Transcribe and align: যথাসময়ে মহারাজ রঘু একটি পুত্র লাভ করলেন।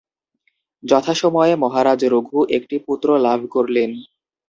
যথাসময়ে 0.83 1.53
মহারাজ 1.55 2.01
রঘু 2.13 2.39
একটি 2.57 2.75
পুত্র 2.87 3.07
লাভ 3.17 3.39
করলেন। 3.51 3.89